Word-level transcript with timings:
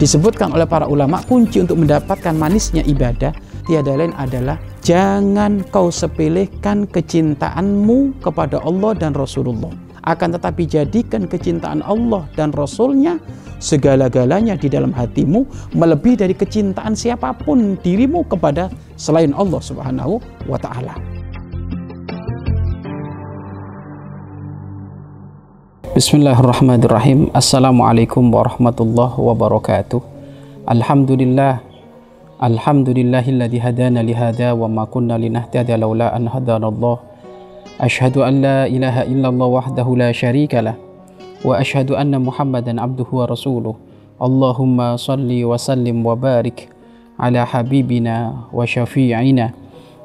disebutkan 0.00 0.56
oleh 0.56 0.64
para 0.64 0.88
ulama 0.88 1.20
kunci 1.28 1.60
untuk 1.60 1.76
mendapatkan 1.76 2.32
manisnya 2.32 2.80
ibadah 2.88 3.36
tiada 3.68 3.92
lain 3.92 4.16
adalah 4.16 4.56
jangan 4.80 5.60
kau 5.68 5.92
sepelekan 5.92 6.88
kecintaanmu 6.88 8.16
kepada 8.24 8.64
Allah 8.64 8.96
dan 8.96 9.12
Rasulullah 9.12 9.70
akan 10.08 10.40
tetapi 10.40 10.64
jadikan 10.64 11.28
kecintaan 11.28 11.84
Allah 11.84 12.24
dan 12.32 12.56
Rasulnya 12.56 13.20
segala-galanya 13.60 14.56
di 14.56 14.72
dalam 14.72 14.96
hatimu 14.96 15.44
melebihi 15.76 16.16
dari 16.16 16.32
kecintaan 16.32 16.96
siapa 16.96 17.36
pun 17.36 17.76
dirimu 17.76 18.24
kepada 18.24 18.72
selain 18.96 19.36
Allah 19.36 19.60
Subhanahu 19.60 20.16
wa 20.48 20.56
taala. 20.56 21.09
بسم 26.00 26.24
الله 26.24 26.40
الرحمن 26.40 26.80
الرحيم 26.88 27.20
السلام 27.36 27.76
عليكم 27.76 28.24
ورحمة 28.34 28.78
الله 28.80 29.20
وبركاته 29.20 30.00
الحمد 30.72 31.10
لله 31.12 31.52
الحمد 32.40 32.88
لله 32.88 33.24
الذي 33.28 33.58
هدانا 33.60 34.00
لهذا 34.00 34.56
وما 34.56 34.84
كنا 34.88 35.20
لنهتدي 35.20 35.76
لولا 35.76 36.16
أن 36.16 36.24
هدانا 36.24 36.68
الله 36.72 36.96
أشهد 37.84 38.16
أن 38.16 38.34
لا 38.40 38.64
إله 38.64 39.12
إلا 39.12 39.28
الله 39.28 39.46
وحده 39.46 39.86
لا 40.00 40.08
شريك 40.16 40.56
له 40.64 40.80
وأشهد 41.44 41.92
أن 41.92 42.16
محمدا 42.16 42.80
عبده 42.80 43.08
ورسوله 43.12 43.74
اللهم 44.24 44.96
صل 44.96 45.28
وسلم 45.28 45.96
وبارك 46.06 46.58
على 47.20 47.40
حبيبنا 47.44 48.16
وشفيعنا 48.56 49.46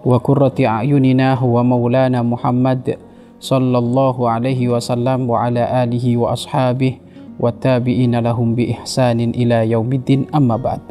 وكرة 0.05 0.57
أعيننا 0.59 1.27
هو 1.39 1.55
مولانا 1.63 2.19
محمد 2.19 3.04
sallallahu 3.39 4.25
alaihi 4.25 4.71
wasallam 4.71 5.27
wa 5.27 5.45
ala 5.45 5.85
alihi 5.85 6.15
wa 6.15 6.33
ashabihi 6.33 6.99
wa 7.35 7.51
tabi'ina 7.51 8.23
lahum 8.23 8.55
bi 8.55 8.71
ihsanin 8.71 9.35
ila 9.35 9.63
yaumiddin 9.67 10.27
amma 10.31 10.55
ba'd. 10.55 10.81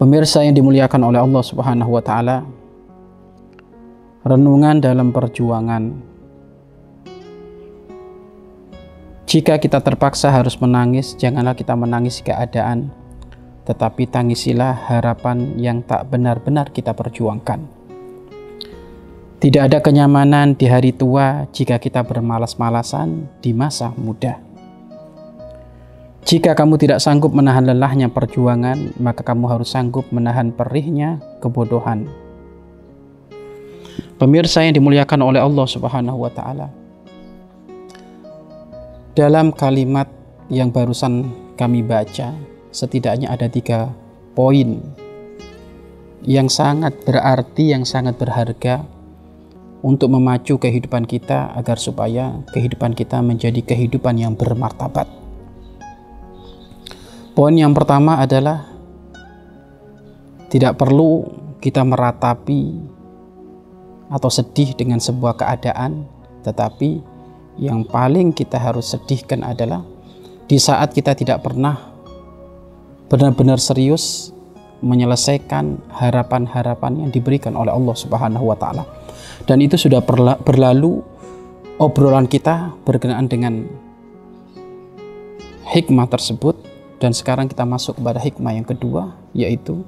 Pemirsa 0.00 0.42
yang 0.42 0.56
dimuliakan 0.56 1.12
oleh 1.12 1.20
Allah 1.22 1.42
Subhanahu 1.44 1.94
wa 1.94 2.02
taala 2.02 2.42
renungan 4.26 4.82
dalam 4.82 5.14
perjuangan. 5.14 6.10
Jika 9.28 9.56
kita 9.56 9.80
terpaksa 9.80 10.28
harus 10.28 10.60
menangis 10.60 11.16
janganlah 11.16 11.56
kita 11.56 11.72
menangis 11.72 12.20
keadaan 12.20 12.92
tetapi 13.62 14.10
tangisilah 14.10 14.74
harapan 14.90 15.54
yang 15.54 15.86
tak 15.86 16.10
benar-benar 16.10 16.74
kita 16.74 16.92
perjuangkan 16.92 17.62
tidak 19.42 19.74
ada 19.74 19.82
kenyamanan 19.82 20.54
di 20.54 20.70
hari 20.70 20.94
tua 20.94 21.50
jika 21.50 21.82
kita 21.82 22.06
bermalas-malasan 22.06 23.26
di 23.42 23.50
masa 23.50 23.90
muda. 23.98 24.38
Jika 26.22 26.54
kamu 26.54 26.78
tidak 26.78 27.02
sanggup 27.02 27.34
menahan 27.34 27.66
lelahnya 27.66 28.06
perjuangan, 28.06 28.94
maka 29.02 29.26
kamu 29.26 29.50
harus 29.50 29.74
sanggup 29.74 30.06
menahan 30.14 30.54
perihnya 30.54 31.18
kebodohan. 31.42 32.06
Pemirsa 34.22 34.62
yang 34.62 34.78
dimuliakan 34.78 35.26
oleh 35.26 35.42
Allah 35.42 35.66
Subhanahu 35.66 36.22
wa 36.22 36.30
taala. 36.30 36.70
Dalam 39.18 39.50
kalimat 39.50 40.06
yang 40.54 40.70
barusan 40.70 41.34
kami 41.58 41.82
baca, 41.82 42.30
setidaknya 42.70 43.26
ada 43.34 43.50
tiga 43.50 43.90
poin 44.38 44.78
yang 46.22 46.46
sangat 46.46 46.94
berarti, 47.02 47.74
yang 47.74 47.82
sangat 47.82 48.14
berharga 48.14 49.01
untuk 49.82 50.14
memacu 50.14 50.56
kehidupan 50.62 51.04
kita 51.10 51.50
agar 51.58 51.74
supaya 51.74 52.38
kehidupan 52.54 52.94
kita 52.94 53.18
menjadi 53.18 53.58
kehidupan 53.66 54.14
yang 54.14 54.38
bermartabat. 54.38 55.10
Poin 57.34 57.52
yang 57.52 57.74
pertama 57.74 58.22
adalah 58.22 58.70
tidak 60.46 60.78
perlu 60.78 61.26
kita 61.58 61.82
meratapi 61.82 62.78
atau 64.12 64.30
sedih 64.30 64.76
dengan 64.78 65.02
sebuah 65.02 65.34
keadaan, 65.34 66.06
tetapi 66.46 67.02
yang 67.58 67.82
paling 67.82 68.30
kita 68.30 68.60
harus 68.60 68.94
sedihkan 68.94 69.42
adalah 69.42 69.82
di 70.46 70.60
saat 70.62 70.94
kita 70.94 71.16
tidak 71.18 71.42
pernah 71.42 71.90
benar-benar 73.10 73.58
serius 73.58 74.30
menyelesaikan 74.84 75.78
harapan-harapan 75.90 77.06
yang 77.06 77.10
diberikan 77.10 77.56
oleh 77.56 77.72
Allah 77.72 77.96
Subhanahu 77.96 78.52
wa 78.52 78.56
taala 78.56 78.84
dan 79.46 79.58
itu 79.60 79.74
sudah 79.74 80.02
berlalu 80.42 81.02
obrolan 81.80 82.30
kita 82.30 82.74
berkenaan 82.86 83.26
dengan 83.26 83.66
hikmah 85.72 86.06
tersebut 86.06 86.54
dan 87.02 87.10
sekarang 87.10 87.50
kita 87.50 87.66
masuk 87.66 87.98
kepada 87.98 88.22
hikmah 88.22 88.52
yang 88.54 88.66
kedua 88.66 89.16
yaitu 89.34 89.82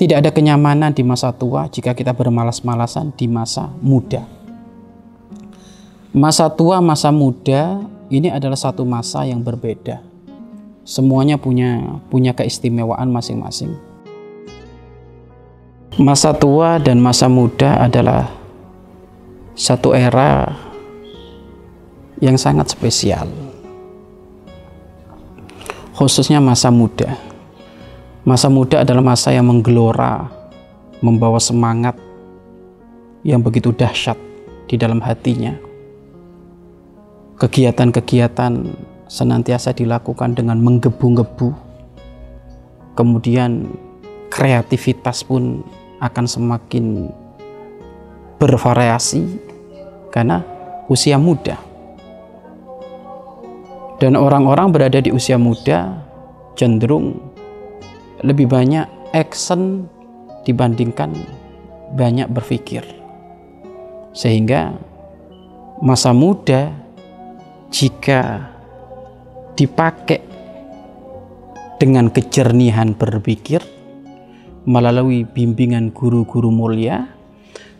tidak 0.00 0.24
ada 0.24 0.30
kenyamanan 0.32 0.96
di 0.96 1.04
masa 1.04 1.28
tua 1.28 1.68
jika 1.68 1.92
kita 1.92 2.16
bermalas-malasan 2.16 3.12
di 3.12 3.28
masa 3.28 3.68
muda. 3.84 4.24
Masa 6.16 6.48
tua, 6.48 6.80
masa 6.80 7.12
muda 7.12 7.84
ini 8.08 8.32
adalah 8.32 8.56
satu 8.56 8.82
masa 8.88 9.28
yang 9.28 9.44
berbeda. 9.44 10.00
Semuanya 10.88 11.36
punya 11.36 12.00
punya 12.08 12.32
keistimewaan 12.32 13.12
masing-masing. 13.12 13.89
Masa 15.98 16.30
tua 16.30 16.78
dan 16.78 17.02
masa 17.02 17.26
muda 17.26 17.82
adalah 17.82 18.30
satu 19.58 19.90
era 19.90 20.46
yang 22.22 22.38
sangat 22.38 22.70
spesial. 22.70 23.26
Khususnya 25.98 26.38
masa 26.38 26.70
muda. 26.70 27.18
Masa 28.22 28.46
muda 28.46 28.86
adalah 28.86 29.02
masa 29.02 29.34
yang 29.34 29.50
menggelora 29.50 30.30
membawa 31.02 31.42
semangat 31.42 31.98
yang 33.26 33.42
begitu 33.42 33.74
dahsyat 33.74 34.16
di 34.70 34.78
dalam 34.78 35.02
hatinya. 35.02 35.58
Kegiatan-kegiatan 37.34 38.52
senantiasa 39.10 39.74
dilakukan 39.74 40.38
dengan 40.38 40.62
menggebu-gebu. 40.62 41.50
Kemudian 42.94 43.74
kreativitas 44.30 45.26
pun 45.26 45.66
akan 46.00 46.24
semakin 46.24 47.12
bervariasi 48.40 49.28
karena 50.08 50.42
usia 50.88 51.20
muda. 51.20 51.60
Dan 54.00 54.16
orang-orang 54.16 54.72
berada 54.72 54.96
di 54.96 55.12
usia 55.12 55.36
muda 55.36 56.00
cenderung 56.56 57.20
lebih 58.24 58.48
banyak 58.48 58.88
action 59.12 59.84
dibandingkan 60.48 61.12
banyak 61.92 62.26
berpikir. 62.32 62.80
Sehingga 64.16 64.72
masa 65.84 66.16
muda 66.16 66.72
jika 67.68 68.50
dipakai 69.54 70.24
dengan 71.76 72.08
kejernihan 72.08 72.96
berpikir 72.96 73.60
melalui 74.70 75.26
bimbingan 75.26 75.90
guru-guru 75.90 76.54
mulia 76.54 77.10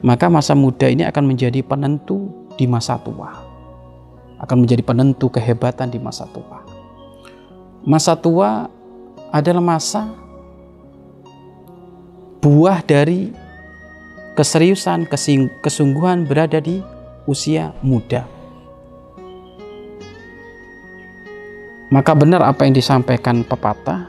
maka 0.00 0.32
masa 0.32 0.56
muda 0.56 0.88
ini 0.88 1.04
akan 1.04 1.24
menjadi 1.28 1.60
penentu 1.60 2.32
di 2.56 2.64
masa 2.64 2.96
tua. 2.96 3.36
Akan 4.40 4.64
menjadi 4.64 4.80
penentu 4.80 5.28
kehebatan 5.28 5.92
di 5.92 6.00
masa 6.00 6.24
tua. 6.32 6.64
Masa 7.84 8.16
tua 8.16 8.72
adalah 9.28 9.60
masa 9.60 10.08
buah 12.40 12.80
dari 12.80 13.28
keseriusan, 14.32 15.04
kesungguhan 15.60 16.24
berada 16.24 16.56
di 16.64 16.80
usia 17.28 17.76
muda. 17.84 18.24
Maka 21.92 22.16
benar 22.16 22.40
apa 22.48 22.64
yang 22.64 22.72
disampaikan 22.72 23.44
pepatah, 23.44 24.08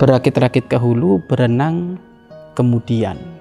berakit-rakit 0.00 0.64
ke 0.72 0.80
hulu, 0.80 1.20
berenang 1.28 2.00
kemudian. 2.56 3.40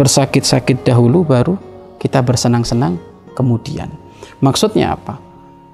bersakit-sakit 0.00 0.80
dahulu 0.80 1.28
baru 1.28 1.60
kita 2.00 2.24
bersenang-senang 2.24 2.96
kemudian. 3.36 3.92
Maksudnya 4.40 4.96
apa? 4.96 5.20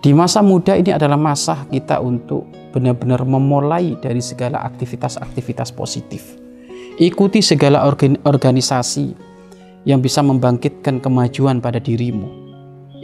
Di 0.03 0.11
masa 0.11 0.43
muda 0.43 0.75
ini 0.75 0.91
adalah 0.91 1.15
masa 1.15 1.63
kita 1.71 2.03
untuk 2.03 2.43
benar-benar 2.75 3.23
memulai 3.23 3.95
dari 4.03 4.19
segala 4.19 4.67
aktivitas-aktivitas 4.67 5.71
positif. 5.71 6.35
Ikuti 6.99 7.39
segala 7.39 7.87
organisasi 8.27 9.15
yang 9.87 10.03
bisa 10.03 10.27
membangkitkan 10.27 10.99
kemajuan 10.99 11.63
pada 11.63 11.79
dirimu. 11.79 12.46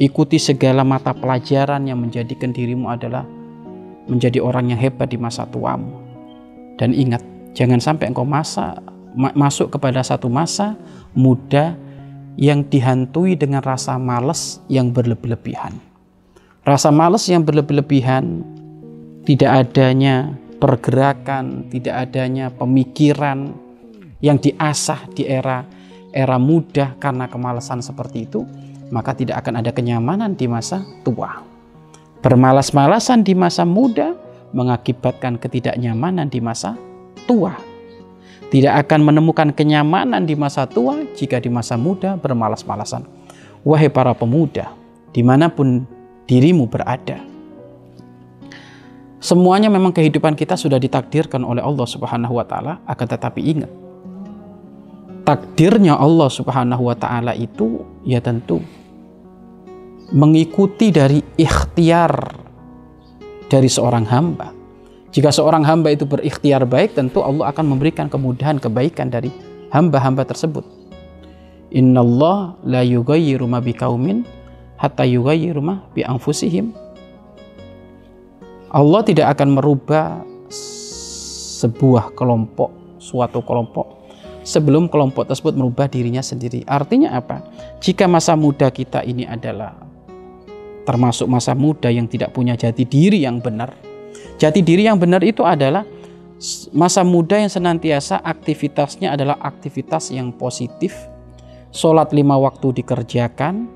Ikuti 0.00 0.40
segala 0.40 0.84
mata 0.86 1.12
pelajaran 1.12 1.84
yang 1.84 2.00
menjadikan 2.00 2.54
dirimu 2.54 2.88
adalah 2.88 3.28
menjadi 4.08 4.40
orang 4.40 4.72
yang 4.72 4.80
hebat 4.80 5.12
di 5.12 5.20
masa 5.20 5.44
tuamu. 5.48 6.00
Dan 6.80 6.96
ingat, 6.96 7.20
jangan 7.52 7.78
sampai 7.78 8.08
engkau 8.10 8.24
masa 8.24 8.80
masuk 9.12 9.76
kepada 9.76 10.00
satu 10.00 10.32
masa 10.32 10.74
muda 11.12 11.76
yang 12.40 12.64
dihantui 12.64 13.36
dengan 13.36 13.60
rasa 13.60 14.00
malas 14.00 14.64
yang 14.72 14.88
berlebihan. 14.88 15.76
Rasa 16.64 16.88
malas 16.88 17.28
yang 17.28 17.44
berlebihan, 17.44 18.40
tidak 19.28 19.68
adanya 19.68 20.32
pergerakan, 20.56 21.68
tidak 21.68 22.08
adanya 22.08 22.48
pemikiran 22.48 23.52
yang 24.24 24.38
diasah 24.38 25.10
di 25.12 25.26
era 25.26 25.66
era 26.12 26.36
muda 26.36 26.94
karena 27.00 27.26
kemalasan 27.26 27.82
seperti 27.82 28.30
itu, 28.30 28.46
maka 28.92 29.16
tidak 29.16 29.40
akan 29.40 29.64
ada 29.64 29.72
kenyamanan 29.72 30.36
di 30.36 30.44
masa 30.44 30.84
tua. 31.00 31.40
Bermalas-malasan 32.20 33.24
di 33.24 33.32
masa 33.32 33.64
muda 33.64 34.12
mengakibatkan 34.52 35.40
ketidaknyamanan 35.40 36.28
di 36.28 36.44
masa 36.44 36.76
tua. 37.24 37.56
Tidak 38.52 38.68
akan 38.84 39.00
menemukan 39.08 39.56
kenyamanan 39.56 40.28
di 40.28 40.36
masa 40.36 40.68
tua 40.68 41.00
jika 41.16 41.40
di 41.40 41.48
masa 41.48 41.80
muda 41.80 42.20
bermalas-malasan. 42.20 43.08
Wahai 43.64 43.88
para 43.88 44.12
pemuda, 44.12 44.76
di 45.16 45.24
mana 45.24 45.48
pun 45.48 45.88
dirimu 46.28 46.68
berada. 46.68 47.24
Semuanya 49.24 49.72
memang 49.72 49.96
kehidupan 49.96 50.36
kita 50.36 50.52
sudah 50.60 50.76
ditakdirkan 50.76 51.40
oleh 51.48 51.64
Allah 51.64 51.88
Subhanahu 51.88 52.36
wa 52.36 52.44
taala, 52.44 52.84
akan 52.84 53.06
tetapi 53.08 53.40
ingat 53.40 53.70
takdirnya 55.22 55.94
Allah 55.94 56.28
Subhanahu 56.28 56.90
wa 56.90 56.96
taala 56.98 57.32
itu 57.38 57.86
ya 58.02 58.18
tentu 58.18 58.60
mengikuti 60.12 60.92
dari 60.92 61.24
ikhtiar 61.40 62.12
dari 63.48 63.68
seorang 63.68 64.04
hamba. 64.08 64.52
Jika 65.12 65.28
seorang 65.28 65.64
hamba 65.64 65.92
itu 65.92 66.08
berikhtiar 66.08 66.64
baik, 66.64 66.96
tentu 66.96 67.20
Allah 67.20 67.52
akan 67.52 67.76
memberikan 67.76 68.08
kemudahan 68.08 68.56
kebaikan 68.56 69.12
dari 69.12 69.28
hamba-hamba 69.72 70.24
tersebut. 70.24 70.64
Inna 71.72 72.00
Allah 72.04 72.56
la 72.64 72.80
yughayyiru 72.84 73.44
ma 73.48 73.60
biqaumin 73.60 74.24
hatta 74.80 75.04
yughayyiru 75.04 75.60
ma 75.60 75.84
bi 75.92 76.04
anfusihim. 76.04 76.72
Allah 78.72 79.00
tidak 79.04 79.36
akan 79.36 79.60
merubah 79.60 80.24
sebuah 81.60 82.16
kelompok, 82.16 82.72
suatu 82.96 83.44
kelompok 83.44 84.02
sebelum 84.42 84.90
kelompok 84.90 85.30
tersebut 85.30 85.54
merubah 85.54 85.86
dirinya 85.86 86.20
sendiri. 86.20 86.66
Artinya 86.66 87.14
apa? 87.14 87.46
Jika 87.78 88.10
masa 88.10 88.34
muda 88.34 88.68
kita 88.68 89.06
ini 89.06 89.22
adalah 89.26 89.76
termasuk 90.82 91.30
masa 91.30 91.54
muda 91.54 91.88
yang 91.88 92.10
tidak 92.10 92.34
punya 92.34 92.58
jati 92.58 92.82
diri 92.86 93.22
yang 93.22 93.38
benar. 93.38 93.74
Jati 94.38 94.60
diri 94.62 94.86
yang 94.90 94.98
benar 94.98 95.22
itu 95.22 95.46
adalah 95.46 95.86
masa 96.74 97.06
muda 97.06 97.38
yang 97.38 97.50
senantiasa 97.50 98.18
aktivitasnya 98.18 99.14
adalah 99.14 99.38
aktivitas 99.38 100.10
yang 100.10 100.34
positif. 100.34 100.94
Sholat 101.72 102.12
lima 102.12 102.36
waktu 102.36 102.82
dikerjakan, 102.82 103.70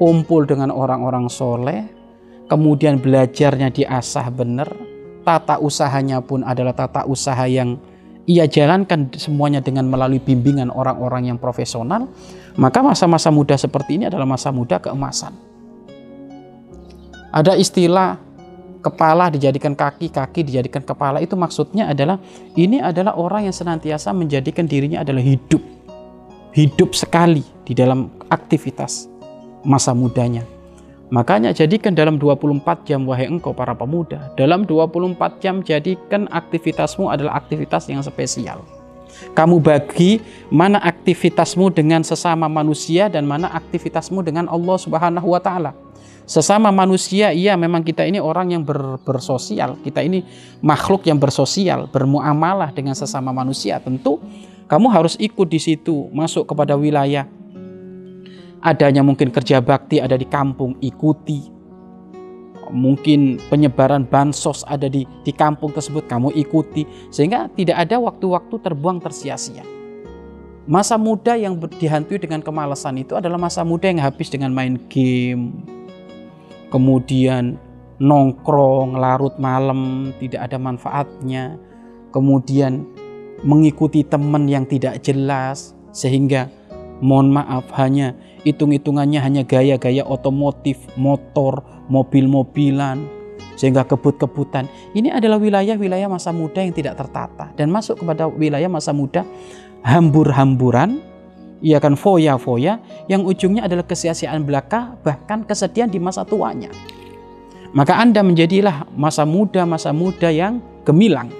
kumpul 0.00 0.48
dengan 0.48 0.72
orang-orang 0.72 1.28
soleh, 1.28 1.84
kemudian 2.48 2.96
belajarnya 3.02 3.68
diasah 3.74 4.32
benar, 4.32 4.72
tata 5.26 5.60
usahanya 5.60 6.24
pun 6.24 6.46
adalah 6.46 6.72
tata 6.72 7.04
usaha 7.04 7.44
yang 7.44 7.76
ia 8.24 8.46
jalankan 8.46 9.10
semuanya 9.18 9.58
dengan 9.58 9.90
melalui 9.90 10.22
bimbingan 10.22 10.70
orang-orang 10.70 11.28
yang 11.28 11.38
profesional, 11.42 12.06
maka 12.54 12.80
masa-masa 12.80 13.28
muda 13.34 13.58
seperti 13.58 13.98
ini 13.98 14.04
adalah 14.06 14.24
masa 14.24 14.54
muda 14.54 14.78
keemasan. 14.78 15.51
Ada 17.32 17.56
istilah 17.56 18.20
kepala 18.84 19.32
dijadikan 19.32 19.72
kaki, 19.72 20.12
kaki 20.12 20.44
dijadikan 20.44 20.84
kepala 20.84 21.22
itu 21.24 21.32
maksudnya 21.32 21.88
adalah 21.88 22.20
ini 22.58 22.82
adalah 22.82 23.16
orang 23.16 23.48
yang 23.48 23.56
senantiasa 23.56 24.12
menjadikan 24.12 24.68
dirinya 24.68 25.00
adalah 25.00 25.24
hidup. 25.24 25.64
Hidup 26.52 26.92
sekali 26.92 27.40
di 27.64 27.72
dalam 27.72 28.12
aktivitas 28.28 29.08
masa 29.64 29.96
mudanya. 29.96 30.44
Makanya 31.08 31.52
jadikan 31.56 31.96
dalam 31.96 32.20
24 32.20 32.88
jam 32.88 33.04
wahai 33.08 33.28
engkau 33.28 33.56
para 33.56 33.72
pemuda. 33.72 34.32
Dalam 34.36 34.68
24 34.68 35.40
jam 35.40 35.64
jadikan 35.64 36.28
aktivitasmu 36.28 37.08
adalah 37.08 37.40
aktivitas 37.40 37.88
yang 37.88 38.04
spesial. 38.04 38.60
Kamu 39.36 39.60
bagi 39.60 40.20
mana 40.48 40.80
aktivitasmu 40.80 41.68
dengan 41.72 42.00
sesama 42.00 42.48
manusia 42.48 43.12
dan 43.12 43.28
mana 43.28 43.52
aktivitasmu 43.52 44.24
dengan 44.24 44.48
Allah 44.48 44.76
Subhanahu 44.76 45.36
wa 45.36 45.40
taala. 45.40 45.72
Sesama 46.22 46.70
manusia, 46.70 47.34
iya 47.34 47.58
memang 47.58 47.82
kita 47.82 48.06
ini 48.06 48.22
orang 48.22 48.54
yang 48.54 48.62
ber, 48.62 48.98
bersosial. 49.02 49.76
Kita 49.82 50.00
ini 50.00 50.22
makhluk 50.62 51.02
yang 51.04 51.18
bersosial, 51.18 51.90
bermuamalah 51.90 52.70
dengan 52.70 52.94
sesama 52.94 53.34
manusia. 53.34 53.82
Tentu 53.82 54.22
kamu 54.70 54.86
harus 54.88 55.18
ikut 55.18 55.50
di 55.50 55.58
situ, 55.58 56.08
masuk 56.14 56.46
kepada 56.48 56.78
wilayah 56.78 57.26
adanya 58.62 59.02
mungkin 59.02 59.34
kerja 59.34 59.58
bakti 59.58 59.98
ada 59.98 60.14
di 60.14 60.24
kampung, 60.24 60.78
ikuti. 60.78 61.50
Mungkin 62.72 63.36
penyebaran 63.52 64.08
bansos 64.08 64.64
ada 64.64 64.88
di, 64.88 65.04
di 65.04 65.32
kampung 65.34 65.76
tersebut, 65.76 66.08
kamu 66.08 66.32
ikuti. 66.32 66.88
Sehingga 67.12 67.52
tidak 67.52 67.84
ada 67.84 68.00
waktu-waktu 68.00 68.54
terbuang 68.64 69.02
tersia-sia. 69.04 69.60
Masa 70.64 70.96
muda 70.96 71.36
yang 71.36 71.58
dihantui 71.58 72.22
dengan 72.22 72.40
kemalasan 72.40 73.02
itu 73.02 73.18
adalah 73.18 73.36
masa 73.36 73.66
muda 73.66 73.90
yang 73.92 74.00
habis 74.00 74.32
dengan 74.32 74.54
main 74.54 74.80
game. 74.88 75.52
Kemudian 76.72 77.60
nongkrong 78.00 78.96
larut 78.96 79.36
malam, 79.36 80.10
tidak 80.16 80.48
ada 80.48 80.56
manfaatnya. 80.56 81.60
Kemudian 82.08 82.88
mengikuti 83.44 84.00
teman 84.02 84.48
yang 84.48 84.64
tidak 84.64 85.04
jelas 85.04 85.76
sehingga 85.92 86.48
mohon 87.04 87.34
maaf 87.34 87.68
hanya 87.76 88.16
hitung-hitungannya 88.46 89.20
hanya 89.20 89.42
gaya-gaya 89.44 90.06
otomotif, 90.06 90.78
motor, 90.96 91.60
mobil-mobilan, 91.92 93.04
sehingga 93.58 93.84
kebut-kebutan. 93.86 94.66
Ini 94.96 95.14
adalah 95.14 95.38
wilayah-wilayah 95.38 96.08
masa 96.08 96.32
muda 96.32 96.62
yang 96.62 96.74
tidak 96.74 96.98
tertata 96.98 97.52
dan 97.54 97.68
masuk 97.68 98.00
kepada 98.02 98.26
wilayah 98.26 98.70
masa 98.70 98.90
muda 98.94 99.26
hambur-hamburan, 99.82 101.02
ia 101.62 101.78
akan 101.78 101.94
foya-foya 101.94 102.82
yang 103.06 103.22
ujungnya 103.22 103.64
adalah 103.64 103.86
kesia-siaan 103.86 104.42
belaka 104.42 104.98
bahkan 105.00 105.46
kesedihan 105.46 105.88
di 105.88 106.02
masa 106.02 106.26
tuanya. 106.26 106.68
Maka 107.72 107.96
Anda 107.96 108.20
menjadilah 108.20 108.90
masa 108.92 109.24
muda 109.24 109.64
masa 109.64 109.96
muda 109.96 110.28
yang 110.28 110.60
gemilang 110.84 111.32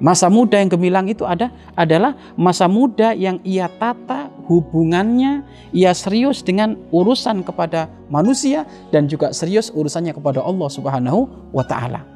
Masa 0.00 0.32
muda 0.32 0.56
yang 0.56 0.72
gemilang 0.72 1.12
itu 1.12 1.28
ada 1.28 1.52
adalah 1.76 2.16
masa 2.32 2.64
muda 2.64 3.12
yang 3.12 3.36
ia 3.44 3.68
tata 3.68 4.32
hubungannya, 4.48 5.44
ia 5.76 5.92
serius 5.92 6.40
dengan 6.40 6.80
urusan 6.88 7.44
kepada 7.44 7.92
manusia 8.08 8.64
dan 8.88 9.04
juga 9.04 9.36
serius 9.36 9.68
urusannya 9.68 10.16
kepada 10.16 10.40
Allah 10.40 10.68
Subhanahu 10.72 11.52
wa 11.52 11.60
taala. 11.68 12.08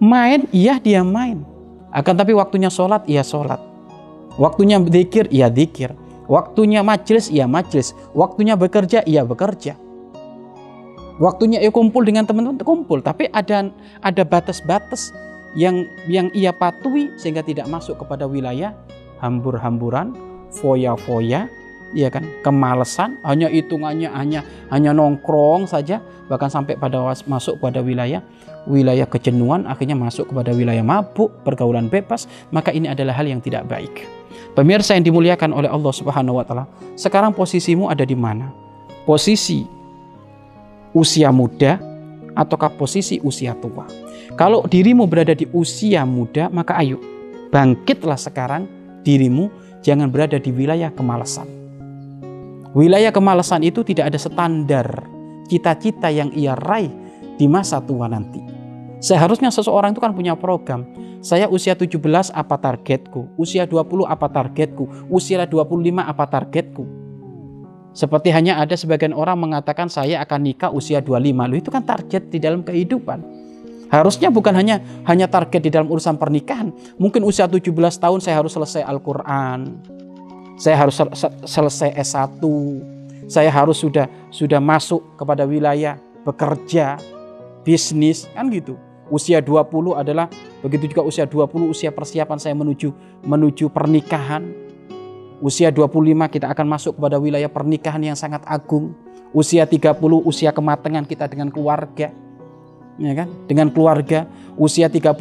Main, 0.00 0.48
iya 0.48 0.80
dia 0.80 1.04
main. 1.04 1.44
Akan 1.92 2.16
tapi 2.16 2.32
waktunya 2.32 2.72
sholat, 2.72 3.04
ia 3.04 3.20
sholat. 3.20 3.67
Waktunya 4.38 4.78
zikir, 4.78 5.26
ia 5.34 5.50
zikir. 5.50 5.92
Waktunya 6.30 6.86
majelis, 6.86 7.26
ia 7.28 7.50
majelis. 7.50 7.92
Waktunya 8.14 8.54
bekerja, 8.54 9.02
ia 9.02 9.26
bekerja. 9.26 9.74
Waktunya 11.18 11.58
ia 11.58 11.74
kumpul 11.74 12.06
dengan 12.06 12.22
teman-teman, 12.22 12.62
kumpul. 12.62 13.02
Tapi 13.02 13.26
ada 13.34 13.74
ada 14.00 14.22
batas-batas 14.22 15.10
yang 15.58 15.90
yang 16.06 16.30
ia 16.30 16.54
patuhi 16.54 17.10
sehingga 17.18 17.42
tidak 17.42 17.66
masuk 17.66 17.98
kepada 17.98 18.30
wilayah 18.30 18.70
hambur-hamburan, 19.18 20.14
foya-foya, 20.54 21.50
ya 21.96 22.12
kan, 22.12 22.24
kemalesan, 22.44 23.16
hanya 23.24 23.48
hitungannya 23.48 24.12
hanya 24.12 24.40
hanya 24.68 24.90
nongkrong 24.92 25.68
saja, 25.68 26.04
bahkan 26.28 26.52
sampai 26.52 26.76
pada 26.76 27.00
masuk 27.24 27.56
pada 27.60 27.80
wilayah 27.80 28.20
wilayah 28.68 29.08
kejenuhan, 29.08 29.64
akhirnya 29.64 29.96
masuk 29.96 30.28
kepada 30.28 30.52
wilayah 30.52 30.84
mabuk, 30.84 31.32
pergaulan 31.42 31.88
bebas, 31.88 32.28
maka 32.52 32.68
ini 32.68 32.86
adalah 32.92 33.16
hal 33.16 33.24
yang 33.24 33.40
tidak 33.40 33.64
baik. 33.64 34.04
Pemirsa 34.52 34.92
yang 34.92 35.08
dimuliakan 35.08 35.56
oleh 35.56 35.70
Allah 35.72 35.92
Subhanahu 35.94 36.36
wa 36.36 36.44
taala, 36.44 36.64
sekarang 36.98 37.32
posisimu 37.32 37.88
ada 37.88 38.04
di 38.04 38.14
mana? 38.18 38.52
Posisi 39.08 39.64
usia 40.92 41.32
muda 41.32 41.80
ataukah 42.36 42.76
posisi 42.76 43.16
usia 43.24 43.56
tua? 43.56 43.88
Kalau 44.36 44.68
dirimu 44.68 45.08
berada 45.08 45.32
di 45.32 45.48
usia 45.50 46.04
muda, 46.04 46.52
maka 46.52 46.76
ayo 46.78 47.00
bangkitlah 47.48 48.20
sekarang 48.20 48.68
dirimu 49.00 49.48
jangan 49.80 50.12
berada 50.12 50.36
di 50.36 50.52
wilayah 50.52 50.92
kemalasan. 50.92 51.57
Wilayah 52.76 53.12
kemalasan 53.12 53.64
itu 53.64 53.80
tidak 53.80 54.12
ada 54.12 54.18
standar 54.20 54.86
cita-cita 55.48 56.12
yang 56.12 56.28
ia 56.36 56.52
raih 56.52 56.92
di 57.40 57.48
masa 57.48 57.80
tua 57.80 58.06
nanti. 58.06 58.44
Seharusnya 59.00 59.48
seseorang 59.48 59.96
itu 59.96 60.02
kan 60.04 60.12
punya 60.12 60.36
program. 60.36 60.84
Saya 61.24 61.50
usia 61.50 61.74
17 61.74 62.30
apa 62.30 62.56
targetku? 62.60 63.34
Usia 63.40 63.66
20 63.66 64.06
apa 64.06 64.26
targetku? 64.30 65.10
Usia 65.10 65.42
25 65.48 65.98
apa 65.98 66.24
targetku? 66.28 66.84
Seperti 67.96 68.30
hanya 68.30 68.62
ada 68.62 68.78
sebagian 68.78 69.10
orang 69.16 69.40
mengatakan 69.40 69.90
saya 69.90 70.22
akan 70.22 70.40
nikah 70.46 70.70
usia 70.70 71.02
25. 71.02 71.50
Loh 71.50 71.58
itu 71.58 71.70
kan 71.72 71.82
target 71.82 72.30
di 72.30 72.38
dalam 72.38 72.62
kehidupan. 72.62 73.48
Harusnya 73.88 74.28
bukan 74.28 74.52
hanya 74.52 74.84
hanya 75.08 75.26
target 75.26 75.64
di 75.64 75.70
dalam 75.72 75.88
urusan 75.88 76.20
pernikahan. 76.20 76.70
Mungkin 77.00 77.24
usia 77.24 77.48
17 77.48 77.72
tahun 77.98 78.20
saya 78.20 78.38
harus 78.44 78.52
selesai 78.52 78.84
Al-Qur'an. 78.84 79.80
Saya 80.58 80.74
harus 80.74 80.98
sel 80.98 81.08
selesai 81.46 81.94
S1. 81.94 82.42
Saya 83.30 83.48
harus 83.54 83.78
sudah 83.78 84.10
sudah 84.34 84.58
masuk 84.58 85.00
kepada 85.14 85.46
wilayah 85.46 85.96
bekerja, 86.26 86.98
bisnis, 87.62 88.26
kan 88.34 88.50
gitu. 88.50 88.74
Usia 89.08 89.40
20 89.40 89.96
adalah 89.96 90.28
begitu 90.60 90.92
juga 90.92 91.06
usia 91.06 91.24
20 91.24 91.72
usia 91.72 91.88
persiapan 91.88 92.36
saya 92.36 92.52
menuju 92.58 92.90
menuju 93.24 93.70
pernikahan. 93.70 94.44
Usia 95.38 95.70
25 95.70 96.34
kita 96.34 96.50
akan 96.50 96.66
masuk 96.66 96.98
kepada 96.98 97.16
wilayah 97.22 97.48
pernikahan 97.48 98.02
yang 98.02 98.18
sangat 98.18 98.42
agung. 98.44 98.92
Usia 99.30 99.62
30 99.62 99.94
usia 100.26 100.50
kematangan 100.50 101.06
kita 101.06 101.30
dengan 101.30 101.54
keluarga 101.54 102.10
ya 102.98 103.14
kan? 103.14 103.28
Dengan 103.46 103.70
keluarga, 103.70 104.26
usia 104.58 104.90
31 104.90 105.14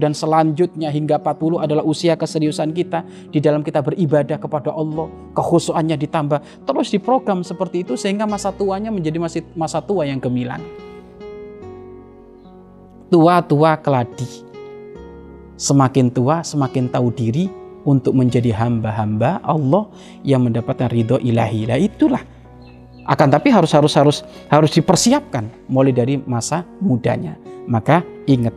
dan 0.00 0.16
selanjutnya 0.16 0.88
hingga 0.88 1.20
40 1.20 1.60
adalah 1.62 1.84
usia 1.84 2.16
keseriusan 2.16 2.72
kita 2.72 3.04
di 3.28 3.38
dalam 3.38 3.60
kita 3.60 3.84
beribadah 3.84 4.40
kepada 4.40 4.72
Allah, 4.72 5.06
kekhusuannya 5.36 5.96
ditambah. 6.00 6.64
Terus 6.64 6.88
diprogram 6.90 7.44
seperti 7.44 7.84
itu 7.84 7.94
sehingga 7.94 8.24
masa 8.24 8.50
tuanya 8.50 8.88
menjadi 8.88 9.20
masa, 9.20 9.44
masa 9.52 9.78
tua 9.84 10.08
yang 10.08 10.18
gemilang. 10.18 10.64
Tua-tua 13.12 13.76
keladi. 13.78 14.48
Semakin 15.60 16.08
tua, 16.08 16.40
semakin 16.40 16.88
tahu 16.88 17.12
diri 17.12 17.52
untuk 17.84 18.16
menjadi 18.16 18.52
hamba-hamba 18.56 19.44
Allah 19.44 19.88
yang 20.24 20.48
mendapatkan 20.48 20.88
ridho 20.88 21.20
ilahi. 21.20 21.68
Nah 21.68 21.76
itulah 21.80 22.22
akan 23.10 23.26
tapi 23.26 23.50
harus 23.50 23.74
harus 23.74 23.90
harus 23.98 24.18
harus 24.46 24.70
dipersiapkan 24.70 25.50
mulai 25.66 25.90
dari 25.90 26.14
masa 26.22 26.62
mudanya. 26.78 27.34
Maka 27.66 28.06
ingat 28.30 28.54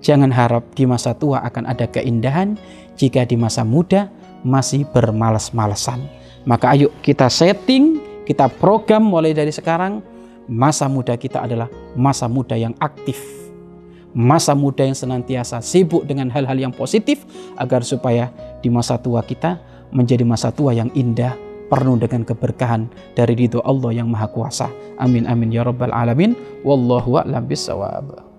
jangan 0.00 0.32
harap 0.32 0.64
di 0.72 0.88
masa 0.88 1.12
tua 1.12 1.44
akan 1.44 1.68
ada 1.68 1.84
keindahan 1.84 2.56
jika 2.96 3.28
di 3.28 3.36
masa 3.36 3.60
muda 3.60 4.08
masih 4.40 4.88
bermalas-malasan. 4.88 6.00
Maka 6.48 6.72
ayo 6.72 6.88
kita 7.04 7.28
setting, 7.28 8.00
kita 8.24 8.48
program 8.48 9.04
mulai 9.04 9.36
dari 9.36 9.52
sekarang 9.52 10.00
masa 10.48 10.88
muda 10.88 11.12
kita 11.20 11.44
adalah 11.44 11.68
masa 11.92 12.24
muda 12.24 12.56
yang 12.56 12.72
aktif. 12.80 13.20
Masa 14.10 14.56
muda 14.56 14.82
yang 14.82 14.96
senantiasa 14.96 15.62
sibuk 15.62 16.02
dengan 16.08 16.32
hal-hal 16.32 16.56
yang 16.58 16.74
positif 16.74 17.22
agar 17.54 17.84
supaya 17.84 18.32
di 18.58 18.66
masa 18.66 18.98
tua 18.98 19.22
kita 19.22 19.60
menjadi 19.94 20.26
masa 20.26 20.50
tua 20.50 20.74
yang 20.74 20.90
indah, 20.98 21.36
penuh 21.70 21.96
dengan 21.96 22.26
keberkahan 22.26 22.90
dari 23.14 23.38
ridho 23.38 23.62
Allah 23.62 23.94
yang 23.94 24.10
Maha 24.10 24.26
Kuasa. 24.28 24.68
Amin 24.98 25.30
amin 25.30 25.54
ya 25.54 25.62
rabbal 25.62 25.94
alamin. 25.94 26.34
Wallahu 26.66 27.22
a'lam 27.22 27.46
bissawab. 27.46 28.29